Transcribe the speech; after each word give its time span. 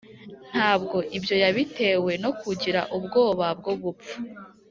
ntabwo 0.51 0.97
ibyo 1.17 1.35
yabitewe 1.43 2.11
no 2.23 2.31
kugira 2.41 2.81
ubwoba 2.97 3.45
bwo 3.59 3.73
gupfa 3.83 4.15